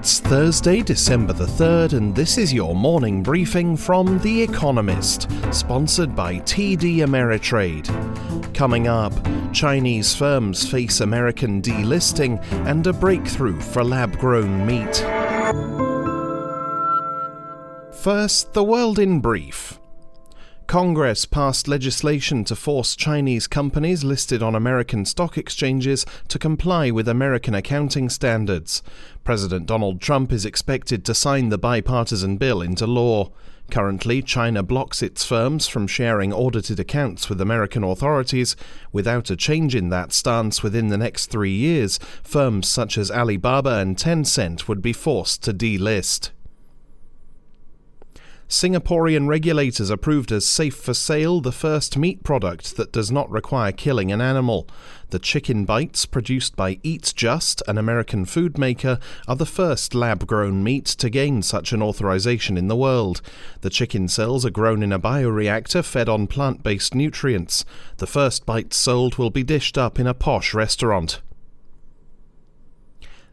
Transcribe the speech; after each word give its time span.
It's 0.00 0.18
Thursday, 0.18 0.80
December 0.80 1.34
the 1.34 1.44
3rd, 1.44 1.92
and 1.92 2.16
this 2.16 2.38
is 2.38 2.54
your 2.54 2.74
morning 2.74 3.22
briefing 3.22 3.76
from 3.76 4.18
The 4.20 4.40
Economist, 4.40 5.28
sponsored 5.52 6.16
by 6.16 6.36
TD 6.36 7.00
Ameritrade. 7.00 7.84
Coming 8.54 8.88
up, 8.88 9.12
Chinese 9.52 10.14
firms 10.16 10.66
face 10.66 11.02
American 11.02 11.60
delisting 11.60 12.42
and 12.66 12.86
a 12.86 12.94
breakthrough 12.94 13.60
for 13.60 13.84
lab 13.84 14.18
grown 14.18 14.64
meat. 14.64 15.04
First, 17.92 18.54
the 18.54 18.64
world 18.64 18.98
in 18.98 19.20
brief. 19.20 19.78
Congress 20.70 21.24
passed 21.24 21.66
legislation 21.66 22.44
to 22.44 22.54
force 22.54 22.94
Chinese 22.94 23.48
companies 23.48 24.04
listed 24.04 24.40
on 24.40 24.54
American 24.54 25.04
stock 25.04 25.36
exchanges 25.36 26.06
to 26.28 26.38
comply 26.38 26.92
with 26.92 27.08
American 27.08 27.56
accounting 27.56 28.08
standards. 28.08 28.80
President 29.24 29.66
Donald 29.66 30.00
Trump 30.00 30.30
is 30.30 30.46
expected 30.46 31.04
to 31.04 31.12
sign 31.12 31.48
the 31.48 31.58
bipartisan 31.58 32.36
bill 32.36 32.62
into 32.62 32.86
law. 32.86 33.32
Currently, 33.72 34.22
China 34.22 34.62
blocks 34.62 35.02
its 35.02 35.24
firms 35.24 35.66
from 35.66 35.88
sharing 35.88 36.32
audited 36.32 36.78
accounts 36.78 37.28
with 37.28 37.40
American 37.40 37.82
authorities. 37.82 38.54
Without 38.92 39.28
a 39.28 39.36
change 39.36 39.74
in 39.74 39.88
that 39.88 40.12
stance 40.12 40.62
within 40.62 40.86
the 40.86 40.98
next 40.98 41.32
three 41.32 41.50
years, 41.50 41.98
firms 42.22 42.68
such 42.68 42.96
as 42.96 43.10
Alibaba 43.10 43.78
and 43.78 43.96
Tencent 43.96 44.68
would 44.68 44.82
be 44.82 44.92
forced 44.92 45.42
to 45.42 45.52
delist. 45.52 46.30
Singaporean 48.50 49.28
regulators 49.28 49.90
approved 49.90 50.32
as 50.32 50.44
safe 50.44 50.74
for 50.74 50.92
sale 50.92 51.40
the 51.40 51.52
first 51.52 51.96
meat 51.96 52.24
product 52.24 52.76
that 52.76 52.90
does 52.90 53.08
not 53.08 53.30
require 53.30 53.70
killing 53.70 54.10
an 54.10 54.20
animal. 54.20 54.66
The 55.10 55.20
chicken 55.20 55.64
bites 55.64 56.04
produced 56.04 56.56
by 56.56 56.80
Eat 56.82 57.12
Just, 57.14 57.62
an 57.68 57.78
American 57.78 58.24
food 58.24 58.58
maker, 58.58 58.98
are 59.28 59.36
the 59.36 59.46
first 59.46 59.94
lab 59.94 60.26
grown 60.26 60.64
meat 60.64 60.86
to 60.86 61.08
gain 61.08 61.42
such 61.42 61.72
an 61.72 61.80
authorization 61.80 62.58
in 62.58 62.66
the 62.66 62.74
world. 62.74 63.22
The 63.60 63.70
chicken 63.70 64.08
cells 64.08 64.44
are 64.44 64.50
grown 64.50 64.82
in 64.82 64.92
a 64.92 64.98
bioreactor 64.98 65.84
fed 65.84 66.08
on 66.08 66.26
plant 66.26 66.64
based 66.64 66.92
nutrients. 66.92 67.64
The 67.98 68.08
first 68.08 68.46
bites 68.46 68.76
sold 68.76 69.14
will 69.14 69.30
be 69.30 69.44
dished 69.44 69.78
up 69.78 70.00
in 70.00 70.08
a 70.08 70.14
posh 70.14 70.54
restaurant. 70.54 71.20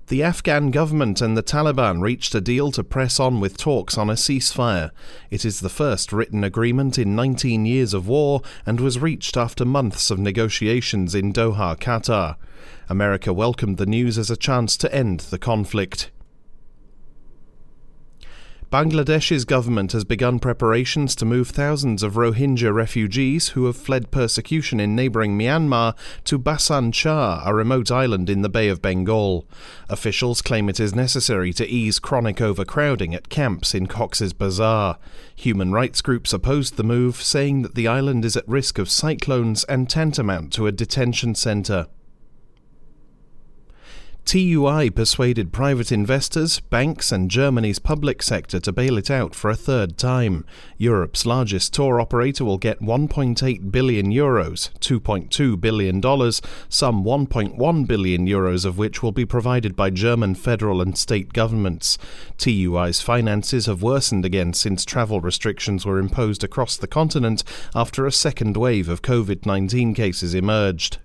The 0.09 0.23
Afghan 0.23 0.71
government 0.71 1.19
and 1.19 1.35
the 1.35 1.43
Taliban 1.43 2.01
reached 2.01 2.33
a 2.33 2.39
deal 2.39 2.71
to 2.71 2.81
press 2.81 3.19
on 3.19 3.41
with 3.41 3.57
talks 3.57 3.97
on 3.97 4.09
a 4.09 4.13
ceasefire. 4.13 4.91
It 5.29 5.43
is 5.43 5.59
the 5.59 5.67
first 5.67 6.13
written 6.13 6.45
agreement 6.45 6.97
in 6.97 7.13
19 7.13 7.65
years 7.65 7.93
of 7.93 8.07
war 8.07 8.41
and 8.65 8.79
was 8.79 8.99
reached 8.99 9.35
after 9.35 9.65
months 9.65 10.09
of 10.09 10.17
negotiations 10.17 11.13
in 11.13 11.33
Doha, 11.33 11.77
Qatar. 11.77 12.37
America 12.87 13.33
welcomed 13.33 13.75
the 13.75 13.85
news 13.85 14.17
as 14.17 14.31
a 14.31 14.37
chance 14.37 14.77
to 14.77 14.95
end 14.95 15.19
the 15.29 15.37
conflict. 15.37 16.09
Bangladesh's 18.69 19.45
government 19.45 19.93
has 19.93 20.03
begun 20.03 20.39
preparations 20.39 21.15
to 21.15 21.23
move 21.23 21.51
thousands 21.51 22.03
of 22.03 22.15
Rohingya 22.15 22.73
refugees 22.73 23.49
who 23.49 23.65
have 23.65 23.77
fled 23.77 24.11
persecution 24.11 24.81
in 24.81 24.93
neighbouring 24.93 25.39
Myanmar 25.39 25.95
to 26.25 26.37
Bhasan 26.37 26.91
Char, 26.91 27.41
a 27.45 27.53
remote 27.53 27.91
island 27.91 28.29
in 28.29 28.41
the 28.41 28.49
Bay 28.49 28.67
of 28.67 28.81
Bengal. 28.81 29.47
Officials 29.87 30.41
claim 30.41 30.67
it 30.67 30.81
is 30.81 30.93
necessary 30.93 31.53
to 31.53 31.65
ease 31.65 31.97
chronic 31.97 32.41
overcrowding 32.41 33.15
at 33.15 33.29
camps 33.29 33.73
in 33.73 33.87
Cox's 33.87 34.33
Bazar. 34.33 34.97
Human 35.37 35.71
rights 35.71 36.01
groups 36.01 36.33
opposed 36.33 36.75
the 36.75 36.83
move, 36.83 37.23
saying 37.23 37.61
that 37.61 37.73
the 37.73 37.87
island 37.87 38.25
is 38.25 38.35
at 38.35 38.45
risk 38.49 38.77
of 38.77 38.89
cyclones 38.89 39.63
and 39.65 39.89
tantamount 39.89 40.51
to 40.51 40.67
a 40.67 40.73
detention 40.73 41.35
centre. 41.35 41.87
TUI 44.27 44.89
persuaded 44.89 45.53
private 45.53 45.89
investors, 45.89 46.59
banks, 46.59 47.13
and 47.13 47.31
Germany's 47.31 47.79
public 47.79 48.21
sector 48.21 48.59
to 48.59 48.73
bail 48.73 48.97
it 48.97 49.09
out 49.09 49.33
for 49.33 49.49
a 49.49 49.55
third 49.55 49.97
time. 49.97 50.43
Europe's 50.77 51.25
largest 51.25 51.73
tour 51.73 52.01
operator 52.01 52.43
will 52.43 52.57
get 52.57 52.81
1.8 52.81 53.71
billion 53.71 54.11
euros, 54.11 54.69
$2.2 54.79 55.61
billion, 55.61 56.01
some 56.67 57.05
1.1 57.05 57.87
billion 57.87 58.27
euros 58.27 58.65
of 58.65 58.77
which 58.77 59.01
will 59.01 59.13
be 59.13 59.23
provided 59.23 59.77
by 59.77 59.89
German 59.89 60.35
federal 60.35 60.81
and 60.81 60.97
state 60.97 61.31
governments. 61.31 61.97
TUI's 62.37 62.99
finances 62.99 63.65
have 63.67 63.81
worsened 63.81 64.25
again 64.25 64.51
since 64.51 64.83
travel 64.83 65.21
restrictions 65.21 65.85
were 65.85 65.99
imposed 65.99 66.43
across 66.43 66.75
the 66.75 66.85
continent 66.85 67.45
after 67.73 68.05
a 68.05 68.11
second 68.11 68.57
wave 68.57 68.89
of 68.89 69.01
COVID 69.01 69.45
19 69.45 69.93
cases 69.93 70.33
emerged. 70.33 70.97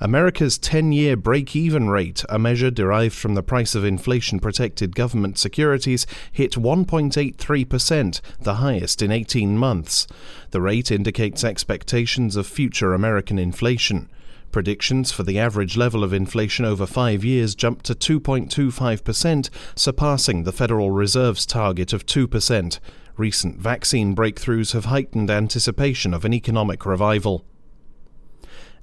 America's 0.00 0.58
10 0.58 0.92
year 0.92 1.16
break 1.16 1.56
even 1.56 1.88
rate, 1.90 2.24
a 2.28 2.38
measure 2.38 2.70
derived 2.70 3.16
from 3.16 3.34
the 3.34 3.42
price 3.42 3.74
of 3.74 3.84
inflation 3.84 4.38
protected 4.38 4.94
government 4.94 5.36
securities, 5.38 6.06
hit 6.30 6.52
1.83%, 6.52 8.20
the 8.40 8.54
highest 8.54 9.02
in 9.02 9.10
18 9.10 9.58
months. 9.58 10.06
The 10.52 10.60
rate 10.60 10.92
indicates 10.92 11.42
expectations 11.42 12.36
of 12.36 12.46
future 12.46 12.94
American 12.94 13.40
inflation. 13.40 14.08
Predictions 14.52 15.10
for 15.10 15.24
the 15.24 15.38
average 15.38 15.76
level 15.76 16.04
of 16.04 16.12
inflation 16.12 16.64
over 16.64 16.86
five 16.86 17.24
years 17.24 17.56
jumped 17.56 17.84
to 17.86 18.20
2.25%, 18.20 19.50
surpassing 19.74 20.44
the 20.44 20.52
Federal 20.52 20.92
Reserve's 20.92 21.44
target 21.44 21.92
of 21.92 22.06
2%. 22.06 22.78
Recent 23.16 23.58
vaccine 23.58 24.14
breakthroughs 24.14 24.74
have 24.74 24.84
heightened 24.84 25.28
anticipation 25.28 26.14
of 26.14 26.24
an 26.24 26.32
economic 26.32 26.86
revival 26.86 27.44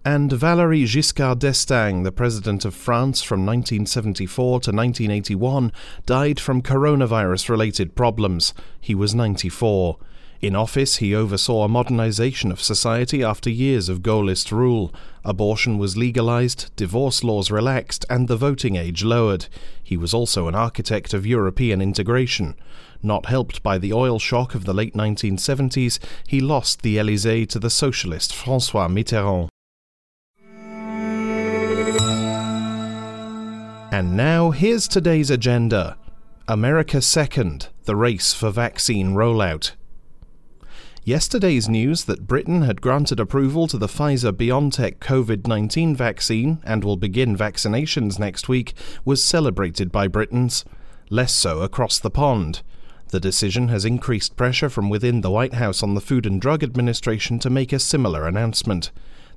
and 0.05 0.29
Valéry 0.29 0.85
Giscard 0.85 1.39
d'Estaing, 1.39 2.03
the 2.03 2.11
president 2.11 2.63
of 2.63 2.75
France 2.75 3.23
from 3.23 3.43
1974 3.43 4.59
to 4.61 4.71
1981, 4.71 5.71
died 6.05 6.39
from 6.39 6.61
coronavirus 6.61 7.49
related 7.49 7.95
problems. 7.95 8.53
He 8.79 8.94
was 8.94 9.15
94. 9.15 9.97
In 10.41 10.55
office, 10.55 10.97
he 10.97 11.15
oversaw 11.15 11.63
a 11.63 11.67
modernization 11.67 12.51
of 12.51 12.61
society 12.61 13.23
after 13.23 13.49
years 13.49 13.89
of 13.89 14.03
Gaullist 14.03 14.51
rule. 14.51 14.94
Abortion 15.23 15.79
was 15.79 15.97
legalized, 15.97 16.69
divorce 16.75 17.23
laws 17.23 17.49
relaxed, 17.49 18.05
and 18.07 18.27
the 18.27 18.38
voting 18.38 18.75
age 18.75 19.03
lowered. 19.03 19.47
He 19.83 19.97
was 19.97 20.13
also 20.13 20.47
an 20.47 20.53
architect 20.53 21.15
of 21.15 21.25
European 21.25 21.81
integration. 21.81 22.55
Not 23.01 23.25
helped 23.25 23.63
by 23.63 23.79
the 23.79 23.94
oil 23.94 24.19
shock 24.19 24.53
of 24.53 24.65
the 24.65 24.73
late 24.73 24.94
1970s, 24.94 25.97
he 26.27 26.41
lost 26.41 26.83
the 26.83 26.99
Elysee 26.99 27.47
to 27.47 27.57
the 27.57 27.71
socialist 27.71 28.35
Francois 28.35 28.88
Mitterrand. 28.88 29.49
And 33.95 34.17
now, 34.17 34.51
here's 34.51 34.89
today's 34.89 35.29
agenda 35.29 35.95
America 36.50 37.01
Second, 37.01 37.69
the 37.85 37.95
race 37.95 38.33
for 38.33 38.50
vaccine 38.50 39.13
rollout. 39.13 39.72
Yesterday's 41.06 41.69
news 41.69 42.03
that 42.03 42.28
Britain 42.28 42.63
had 42.63 42.81
granted 42.81 43.22
approval 43.22 43.67
to 43.67 43.78
the 43.78 43.88
Pfizer 43.88 44.33
BioNTech 44.33 44.97
COVID 44.97 45.47
19 45.47 45.95
vaccine 45.95 46.61
and 46.66 46.83
will 46.83 46.97
begin 46.97 47.38
vaccinations 47.38 48.19
next 48.19 48.50
week 48.50 48.73
was 49.06 49.23
celebrated 49.23 49.94
by 49.94 50.09
Britons, 50.09 50.66
less 51.09 51.33
so 51.33 51.62
across 51.62 51.97
the 51.97 52.12
pond. 52.12 52.63
The 53.12 53.22
decision 53.22 53.69
has 53.69 53.85
increased 53.85 54.35
pressure 54.35 54.69
from 54.69 54.89
within 54.89 55.22
the 55.22 55.31
White 55.31 55.53
House 55.53 55.81
on 55.81 55.95
the 55.95 56.01
Food 56.01 56.25
and 56.25 56.41
Drug 56.41 56.66
Administration 56.66 57.39
to 57.39 57.50
make 57.50 57.72
a 57.72 57.79
similar 57.79 58.27
announcement. 58.27 58.91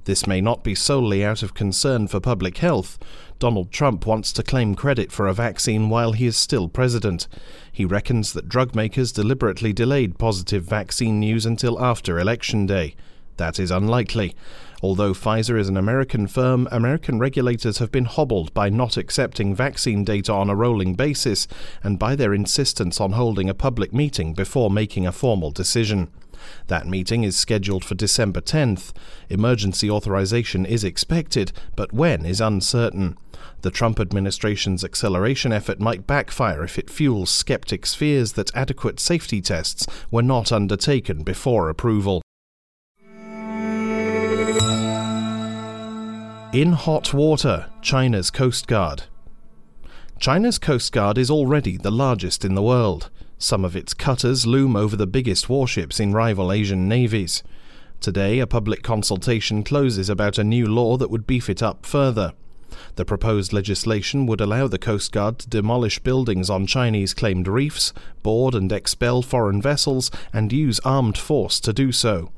This 0.04 0.26
may 0.26 0.40
not 0.40 0.64
be 0.64 0.74
solely 0.74 1.24
out 1.24 1.42
of 1.42 1.54
concern 1.54 2.08
for 2.08 2.20
public 2.20 2.58
health. 2.58 2.98
Donald 3.38 3.70
Trump 3.70 4.06
wants 4.06 4.32
to 4.32 4.42
claim 4.42 4.74
credit 4.74 5.12
for 5.12 5.26
a 5.26 5.34
vaccine 5.34 5.88
while 5.90 6.12
he 6.12 6.26
is 6.26 6.36
still 6.36 6.68
president. 6.68 7.28
He 7.70 7.84
reckons 7.84 8.32
that 8.32 8.48
drug 8.48 8.74
makers 8.74 9.12
deliberately 9.12 9.72
delayed 9.72 10.18
positive 10.18 10.64
vaccine 10.64 11.20
news 11.20 11.46
until 11.46 11.82
after 11.82 12.18
Election 12.18 12.66
Day. 12.66 12.94
That 13.36 13.60
is 13.60 13.70
unlikely. 13.70 14.34
Although 14.82 15.12
Pfizer 15.12 15.58
is 15.58 15.68
an 15.68 15.76
American 15.76 16.26
firm, 16.26 16.68
American 16.70 17.18
regulators 17.18 17.78
have 17.78 17.90
been 17.90 18.04
hobbled 18.04 18.52
by 18.54 18.68
not 18.68 18.96
accepting 18.96 19.54
vaccine 19.54 20.04
data 20.04 20.32
on 20.32 20.50
a 20.50 20.54
rolling 20.54 20.94
basis 20.94 21.48
and 21.82 21.98
by 21.98 22.14
their 22.14 22.34
insistence 22.34 23.00
on 23.00 23.12
holding 23.12 23.48
a 23.48 23.54
public 23.54 23.92
meeting 23.92 24.34
before 24.34 24.70
making 24.70 25.06
a 25.06 25.12
formal 25.12 25.50
decision. 25.50 26.08
That 26.68 26.86
meeting 26.86 27.24
is 27.24 27.36
scheduled 27.36 27.84
for 27.84 27.94
December 27.94 28.40
10th. 28.40 28.92
Emergency 29.28 29.90
authorization 29.90 30.66
is 30.66 30.84
expected, 30.84 31.52
but 31.76 31.92
when 31.92 32.24
is 32.24 32.40
uncertain. 32.40 33.16
The 33.62 33.70
Trump 33.70 33.98
administration's 33.98 34.84
acceleration 34.84 35.52
effort 35.52 35.80
might 35.80 36.06
backfire 36.06 36.62
if 36.62 36.78
it 36.78 36.90
fuels 36.90 37.30
skeptics' 37.30 37.94
fears 37.94 38.32
that 38.32 38.54
adequate 38.54 39.00
safety 39.00 39.40
tests 39.40 39.86
were 40.10 40.22
not 40.22 40.52
undertaken 40.52 41.22
before 41.24 41.68
approval. 41.68 42.22
In 46.52 46.72
hot 46.72 47.12
water, 47.12 47.66
China's 47.82 48.30
Coast 48.30 48.66
Guard. 48.66 49.02
China's 50.18 50.58
Coast 50.58 50.92
Guard 50.92 51.18
is 51.18 51.30
already 51.30 51.76
the 51.76 51.90
largest 51.90 52.44
in 52.44 52.54
the 52.54 52.62
world. 52.62 53.10
Some 53.38 53.64
of 53.64 53.76
its 53.76 53.94
cutters 53.94 54.46
loom 54.46 54.74
over 54.74 54.96
the 54.96 55.06
biggest 55.06 55.48
warships 55.48 56.00
in 56.00 56.12
rival 56.12 56.50
Asian 56.50 56.88
navies. 56.88 57.44
Today, 58.00 58.40
a 58.40 58.46
public 58.46 58.82
consultation 58.82 59.62
closes 59.62 60.08
about 60.08 60.38
a 60.38 60.44
new 60.44 60.66
law 60.66 60.96
that 60.96 61.10
would 61.10 61.26
beef 61.26 61.48
it 61.48 61.62
up 61.62 61.86
further. 61.86 62.32
The 62.96 63.04
proposed 63.04 63.52
legislation 63.52 64.26
would 64.26 64.40
allow 64.40 64.66
the 64.66 64.78
Coast 64.78 65.12
Guard 65.12 65.38
to 65.38 65.48
demolish 65.48 66.00
buildings 66.00 66.50
on 66.50 66.66
Chinese 66.66 67.14
claimed 67.14 67.48
reefs, 67.48 67.92
board 68.22 68.54
and 68.54 68.70
expel 68.72 69.22
foreign 69.22 69.62
vessels, 69.62 70.10
and 70.32 70.52
use 70.52 70.80
armed 70.80 71.16
force 71.16 71.60
to 71.60 71.72
do 71.72 71.92
so. 71.92 72.30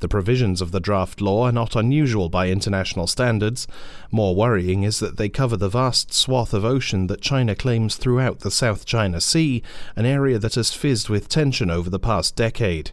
The 0.00 0.08
provisions 0.08 0.60
of 0.60 0.72
the 0.72 0.80
draft 0.80 1.20
law 1.22 1.44
are 1.46 1.52
not 1.52 1.74
unusual 1.74 2.28
by 2.28 2.48
international 2.48 3.06
standards. 3.06 3.66
More 4.10 4.34
worrying 4.34 4.82
is 4.82 4.98
that 4.98 5.16
they 5.16 5.30
cover 5.30 5.56
the 5.56 5.70
vast 5.70 6.12
swath 6.12 6.52
of 6.52 6.64
ocean 6.64 7.06
that 7.06 7.22
China 7.22 7.54
claims 7.54 7.96
throughout 7.96 8.40
the 8.40 8.50
South 8.50 8.84
China 8.84 9.20
Sea, 9.20 9.62
an 9.96 10.04
area 10.04 10.38
that 10.38 10.56
has 10.56 10.74
fizzed 10.74 11.08
with 11.08 11.28
tension 11.28 11.70
over 11.70 11.88
the 11.88 11.98
past 11.98 12.36
decade. 12.36 12.90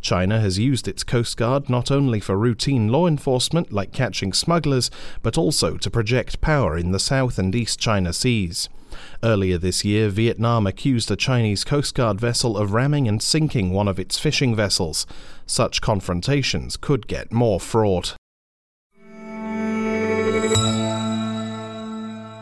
China 0.00 0.40
has 0.40 0.58
used 0.58 0.88
its 0.88 1.04
Coast 1.04 1.36
Guard 1.36 1.68
not 1.68 1.90
only 1.90 2.18
for 2.18 2.36
routine 2.36 2.88
law 2.88 3.06
enforcement 3.06 3.72
like 3.72 3.92
catching 3.92 4.32
smugglers, 4.32 4.90
but 5.22 5.38
also 5.38 5.76
to 5.76 5.90
project 5.90 6.40
power 6.40 6.76
in 6.76 6.90
the 6.90 6.98
South 6.98 7.38
and 7.38 7.54
East 7.54 7.78
China 7.78 8.12
Seas. 8.12 8.68
Earlier 9.22 9.58
this 9.58 9.84
year, 9.84 10.08
Vietnam 10.08 10.66
accused 10.66 11.10
a 11.10 11.16
Chinese 11.16 11.64
Coast 11.64 11.94
Guard 11.94 12.20
vessel 12.20 12.56
of 12.56 12.72
ramming 12.72 13.08
and 13.08 13.22
sinking 13.22 13.70
one 13.72 13.88
of 13.88 13.98
its 13.98 14.18
fishing 14.18 14.54
vessels. 14.54 15.06
Such 15.46 15.80
confrontations 15.80 16.76
could 16.76 17.06
get 17.06 17.32
more 17.32 17.60
fraught. 17.60 18.16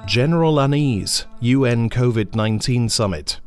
General 0.07 0.59
unease, 0.59 1.27
UN 1.41 1.91
COVID 1.91 2.35
19 2.35 2.89
summit. 2.89 3.41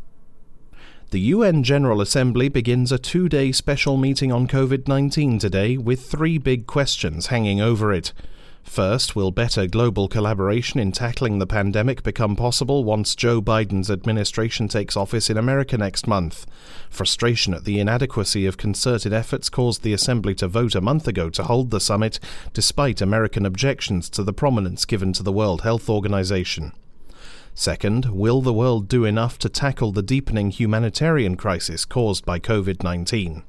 The 1.09 1.19
UN 1.19 1.63
General 1.63 1.99
Assembly 1.99 2.47
begins 2.47 2.91
a 2.91 2.97
two 2.97 3.27
day 3.27 3.51
special 3.51 3.97
meeting 3.97 4.31
on 4.31 4.47
COVID 4.47 4.87
19 4.87 5.39
today 5.39 5.75
with 5.75 6.05
three 6.05 6.37
big 6.37 6.67
questions 6.67 7.27
hanging 7.27 7.59
over 7.59 7.91
it. 7.91 8.13
First, 8.63 9.15
will 9.15 9.31
better 9.31 9.67
global 9.67 10.07
collaboration 10.07 10.79
in 10.79 10.91
tackling 10.91 11.39
the 11.39 11.47
pandemic 11.47 12.03
become 12.03 12.35
possible 12.35 12.83
once 12.83 13.15
Joe 13.15 13.41
Biden's 13.41 13.91
administration 13.91 14.67
takes 14.67 14.95
office 14.95 15.29
in 15.29 15.37
America 15.37 15.77
next 15.77 16.07
month? 16.07 16.45
Frustration 16.89 17.53
at 17.53 17.65
the 17.65 17.79
inadequacy 17.79 18.45
of 18.45 18.57
concerted 18.57 19.11
efforts 19.11 19.49
caused 19.49 19.83
the 19.83 19.93
Assembly 19.93 20.33
to 20.35 20.47
vote 20.47 20.75
a 20.75 20.81
month 20.81 21.07
ago 21.07 21.29
to 21.31 21.43
hold 21.43 21.71
the 21.71 21.81
summit, 21.81 22.19
despite 22.53 23.01
American 23.01 23.45
objections 23.45 24.09
to 24.11 24.23
the 24.23 24.33
prominence 24.33 24.85
given 24.85 25.11
to 25.13 25.23
the 25.23 25.33
World 25.33 25.63
Health 25.63 25.89
Organization. 25.89 26.71
Second, 27.53 28.05
will 28.05 28.41
the 28.41 28.53
world 28.53 28.87
do 28.87 29.03
enough 29.03 29.37
to 29.39 29.49
tackle 29.49 29.91
the 29.91 30.01
deepening 30.01 30.49
humanitarian 30.51 31.35
crisis 31.35 31.83
caused 31.83 32.25
by 32.25 32.39
COVID 32.39 32.83
19? 32.83 33.43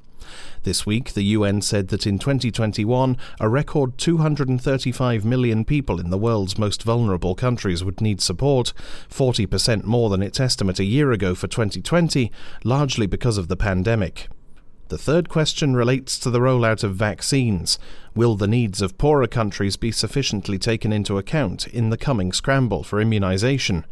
This 0.63 0.87
week, 0.87 1.13
the 1.13 1.23
UN 1.23 1.61
said 1.63 1.89
that 1.89 2.07
in 2.07 2.19
2021, 2.19 3.17
a 3.41 3.49
record 3.49 3.99
235 3.99 5.25
million 5.25 5.65
people 5.65 6.01
in 6.01 6.11
the 6.11 6.19
world's 6.19 6.59
most 6.59 6.83
vulnerable 6.83 7.35
countries 7.35 7.83
would 7.83 8.01
need 8.01 8.21
support, 8.21 8.73
40% 9.11 9.85
more 9.85 10.09
than 10.09 10.23
its 10.23 10.41
estimate 10.41 10.79
a 10.79 10.85
year 10.85 11.13
ago 11.13 11.35
for 11.35 11.47
2020, 11.47 12.31
largely 12.65 13.07
because 13.07 13.39
of 13.39 13.49
the 13.49 13.57
pandemic. 13.57 14.29
The 14.93 14.99
third 14.99 15.29
question 15.29 15.75
relates 15.75 16.19
to 16.19 16.31
the 16.31 16.39
rollout 16.39 16.85
of 16.85 16.95
vaccines. 16.95 17.79
Will 18.15 18.37
the 18.37 18.47
needs 18.47 18.83
of 18.83 18.99
poorer 18.99 19.27
countries 19.27 19.77
be 19.79 19.91
sufficiently 19.91 20.59
taken 20.59 20.93
into 20.93 21.17
account 21.17 21.67
in 21.67 21.89
the 21.89 21.97
coming 21.97 22.31
scramble 22.31 22.83
for 22.83 23.01
immunization? 23.01 23.87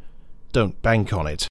Don't 0.52 0.80
bank 0.82 1.12
on 1.12 1.26
it. 1.26 1.49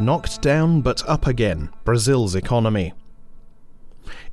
Knocked 0.00 0.40
down 0.40 0.80
but 0.80 1.06
up 1.06 1.26
again 1.26 1.68
Brazil's 1.84 2.34
economy. 2.34 2.94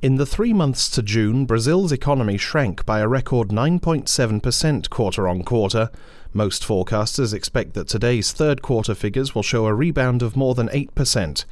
In 0.00 0.16
the 0.16 0.24
three 0.24 0.54
months 0.54 0.88
to 0.88 1.02
June, 1.02 1.44
Brazil's 1.44 1.92
economy 1.92 2.38
shrank 2.38 2.86
by 2.86 3.00
a 3.00 3.06
record 3.06 3.48
9.7% 3.48 4.88
quarter 4.88 5.28
on 5.28 5.42
quarter. 5.42 5.90
Most 6.32 6.62
forecasters 6.62 7.34
expect 7.34 7.74
that 7.74 7.86
today's 7.86 8.32
third 8.32 8.62
quarter 8.62 8.94
figures 8.94 9.34
will 9.34 9.42
show 9.42 9.66
a 9.66 9.74
rebound 9.74 10.22
of 10.22 10.36
more 10.36 10.54
than 10.54 10.68
8%. 10.68 11.44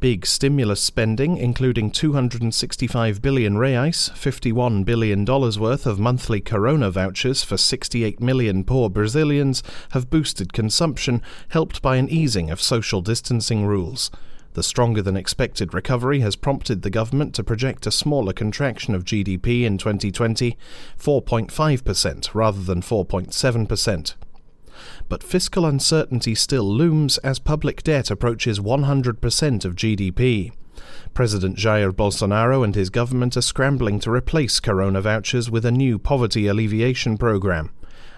Big 0.00 0.26
stimulus 0.26 0.82
spending, 0.82 1.38
including 1.38 1.90
265 1.90 3.22
billion 3.22 3.54
reais, 3.54 4.10
$51 4.12 4.84
billion 4.84 5.24
worth 5.24 5.86
of 5.86 5.98
monthly 5.98 6.40
corona 6.40 6.90
vouchers 6.90 7.42
for 7.42 7.56
68 7.56 8.20
million 8.20 8.64
poor 8.64 8.90
Brazilians, 8.90 9.62
have 9.90 10.10
boosted 10.10 10.52
consumption, 10.52 11.22
helped 11.48 11.80
by 11.80 11.96
an 11.96 12.08
easing 12.10 12.50
of 12.50 12.60
social 12.60 13.00
distancing 13.00 13.64
rules. 13.64 14.10
The 14.54 14.62
stronger 14.62 15.02
than 15.02 15.16
expected 15.16 15.74
recovery 15.74 16.20
has 16.20 16.36
prompted 16.36 16.82
the 16.82 16.90
government 16.90 17.34
to 17.34 17.42
project 17.42 17.86
a 17.86 17.90
smaller 17.90 18.32
contraction 18.32 18.94
of 18.94 19.04
GDP 19.04 19.62
in 19.62 19.78
2020, 19.78 20.56
4.5% 20.98 22.34
rather 22.34 22.62
than 22.62 22.80
4.7%. 22.80 24.14
But 25.08 25.22
fiscal 25.22 25.66
uncertainty 25.66 26.34
still 26.34 26.64
looms 26.64 27.18
as 27.18 27.38
public 27.38 27.82
debt 27.82 28.10
approaches 28.10 28.60
100% 28.60 29.64
of 29.64 29.76
GDP. 29.76 30.52
President 31.12 31.56
Jair 31.56 31.92
Bolsonaro 31.92 32.64
and 32.64 32.74
his 32.74 32.90
government 32.90 33.36
are 33.36 33.42
scrambling 33.42 34.00
to 34.00 34.10
replace 34.10 34.60
corona 34.60 35.00
vouchers 35.00 35.50
with 35.50 35.64
a 35.64 35.72
new 35.72 35.98
poverty 35.98 36.46
alleviation 36.46 37.16
program. 37.16 37.70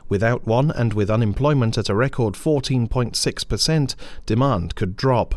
Without 0.08 0.46
one 0.46 0.70
and 0.70 0.94
with 0.94 1.10
unemployment 1.10 1.76
at 1.76 1.88
a 1.88 1.94
record 1.94 2.34
14.6%, 2.34 3.94
demand 4.24 4.74
could 4.74 4.96
drop. 4.96 5.34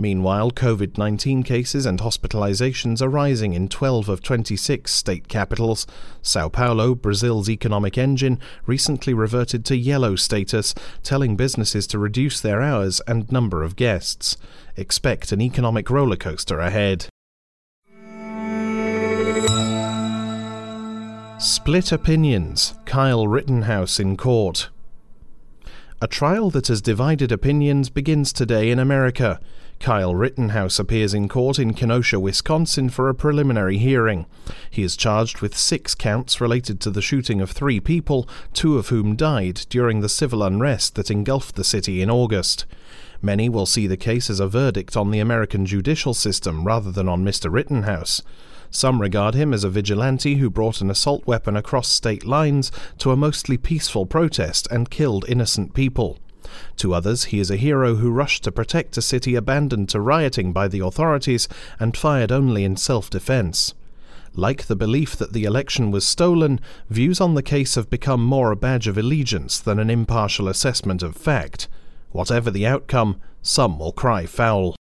Meanwhile, 0.00 0.52
COVID 0.52 0.96
19 0.96 1.42
cases 1.42 1.84
and 1.84 1.98
hospitalizations 1.98 3.02
are 3.02 3.08
rising 3.08 3.52
in 3.52 3.68
12 3.68 4.08
of 4.08 4.22
26 4.22 4.92
state 4.92 5.26
capitals. 5.26 5.88
Sao 6.22 6.48
Paulo, 6.48 6.94
Brazil's 6.94 7.50
economic 7.50 7.98
engine, 7.98 8.38
recently 8.64 9.12
reverted 9.12 9.64
to 9.64 9.76
yellow 9.76 10.14
status, 10.14 10.72
telling 11.02 11.34
businesses 11.34 11.88
to 11.88 11.98
reduce 11.98 12.40
their 12.40 12.62
hours 12.62 13.00
and 13.08 13.30
number 13.32 13.64
of 13.64 13.74
guests. 13.74 14.36
Expect 14.76 15.32
an 15.32 15.40
economic 15.40 15.86
rollercoaster 15.86 16.64
ahead. 16.64 17.06
Split 21.40 21.90
opinions. 21.90 22.74
Kyle 22.84 23.26
Rittenhouse 23.26 23.98
in 23.98 24.16
court. 24.16 24.68
A 26.00 26.06
trial 26.06 26.50
that 26.50 26.68
has 26.68 26.80
divided 26.80 27.32
opinions 27.32 27.90
begins 27.90 28.32
today 28.32 28.70
in 28.70 28.78
America. 28.78 29.40
Kyle 29.80 30.14
Rittenhouse 30.14 30.78
appears 30.78 31.14
in 31.14 31.28
court 31.28 31.58
in 31.58 31.72
Kenosha, 31.72 32.18
Wisconsin 32.18 32.88
for 32.90 33.08
a 33.08 33.14
preliminary 33.14 33.78
hearing. 33.78 34.26
He 34.70 34.82
is 34.82 34.96
charged 34.96 35.40
with 35.40 35.56
six 35.56 35.94
counts 35.94 36.40
related 36.40 36.80
to 36.80 36.90
the 36.90 37.00
shooting 37.00 37.40
of 37.40 37.50
three 37.50 37.78
people, 37.78 38.28
two 38.52 38.76
of 38.76 38.88
whom 38.88 39.14
died 39.14 39.66
during 39.68 40.00
the 40.00 40.08
civil 40.08 40.42
unrest 40.42 40.96
that 40.96 41.10
engulfed 41.10 41.54
the 41.54 41.64
city 41.64 42.02
in 42.02 42.10
August. 42.10 42.66
Many 43.22 43.48
will 43.48 43.66
see 43.66 43.86
the 43.86 43.96
case 43.96 44.28
as 44.28 44.40
a 44.40 44.48
verdict 44.48 44.96
on 44.96 45.10
the 45.10 45.20
American 45.20 45.64
judicial 45.64 46.14
system 46.14 46.64
rather 46.64 46.90
than 46.90 47.08
on 47.08 47.24
Mr. 47.24 47.50
Rittenhouse. 47.50 48.22
Some 48.70 49.00
regard 49.00 49.34
him 49.34 49.54
as 49.54 49.64
a 49.64 49.70
vigilante 49.70 50.36
who 50.36 50.50
brought 50.50 50.80
an 50.80 50.90
assault 50.90 51.26
weapon 51.26 51.56
across 51.56 51.88
state 51.88 52.24
lines 52.24 52.70
to 52.98 53.12
a 53.12 53.16
mostly 53.16 53.56
peaceful 53.56 54.06
protest 54.06 54.68
and 54.70 54.90
killed 54.90 55.24
innocent 55.28 55.72
people. 55.72 56.18
To 56.76 56.94
others, 56.94 57.24
he 57.24 57.40
is 57.40 57.50
a 57.50 57.56
hero 57.56 57.96
who 57.96 58.10
rushed 58.10 58.44
to 58.44 58.52
protect 58.52 58.96
a 58.96 59.02
city 59.02 59.34
abandoned 59.34 59.88
to 59.90 60.00
rioting 60.00 60.52
by 60.52 60.68
the 60.68 60.80
authorities 60.80 61.48
and 61.80 61.96
fired 61.96 62.30
only 62.30 62.64
in 62.64 62.76
self 62.76 63.10
defense. 63.10 63.74
Like 64.34 64.66
the 64.66 64.76
belief 64.76 65.16
that 65.16 65.32
the 65.32 65.44
election 65.44 65.90
was 65.90 66.06
stolen, 66.06 66.60
views 66.90 67.20
on 67.20 67.34
the 67.34 67.42
case 67.42 67.74
have 67.74 67.90
become 67.90 68.22
more 68.22 68.52
a 68.52 68.56
badge 68.56 68.86
of 68.86 68.98
allegiance 68.98 69.58
than 69.58 69.78
an 69.78 69.90
impartial 69.90 70.48
assessment 70.48 71.02
of 71.02 71.16
fact. 71.16 71.68
Whatever 72.12 72.50
the 72.50 72.66
outcome, 72.66 73.20
some 73.42 73.78
will 73.78 73.92
cry 73.92 74.26
foul. 74.26 74.76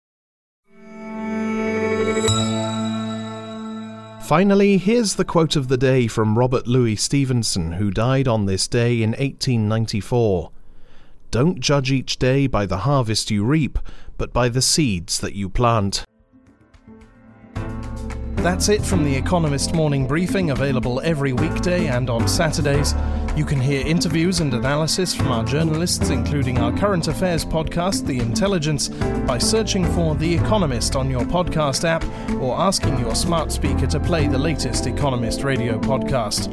Finally, 4.22 4.78
here's 4.78 5.16
the 5.16 5.24
quote 5.24 5.56
of 5.56 5.66
the 5.66 5.76
day 5.76 6.06
from 6.06 6.38
Robert 6.38 6.68
Louis 6.68 6.94
Stevenson, 6.94 7.72
who 7.72 7.90
died 7.90 8.28
on 8.28 8.46
this 8.46 8.68
day 8.68 9.02
in 9.02 9.10
1894. 9.10 10.51
Don't 11.32 11.60
judge 11.60 11.90
each 11.90 12.18
day 12.18 12.46
by 12.46 12.66
the 12.66 12.80
harvest 12.80 13.30
you 13.30 13.42
reap, 13.42 13.78
but 14.18 14.34
by 14.34 14.50
the 14.50 14.60
seeds 14.60 15.18
that 15.20 15.34
you 15.34 15.48
plant. 15.48 16.04
That's 18.36 18.68
it 18.68 18.84
from 18.84 19.02
the 19.02 19.14
Economist 19.14 19.74
Morning 19.74 20.06
Briefing, 20.06 20.50
available 20.50 21.00
every 21.00 21.32
weekday 21.32 21.86
and 21.86 22.10
on 22.10 22.28
Saturdays. 22.28 22.94
You 23.34 23.46
can 23.46 23.58
hear 23.58 23.86
interviews 23.86 24.40
and 24.40 24.52
analysis 24.52 25.14
from 25.14 25.28
our 25.28 25.42
journalists, 25.42 26.10
including 26.10 26.58
our 26.58 26.76
current 26.76 27.08
affairs 27.08 27.46
podcast, 27.46 28.04
The 28.04 28.18
Intelligence, 28.18 28.90
by 29.26 29.38
searching 29.38 29.86
for 29.94 30.14
The 30.14 30.34
Economist 30.34 30.96
on 30.96 31.08
your 31.08 31.22
podcast 31.22 31.84
app 31.84 32.04
or 32.42 32.60
asking 32.60 32.98
your 32.98 33.14
smart 33.14 33.50
speaker 33.50 33.86
to 33.86 33.98
play 33.98 34.26
the 34.26 34.36
latest 34.36 34.86
Economist 34.86 35.44
radio 35.44 35.78
podcast. 35.78 36.52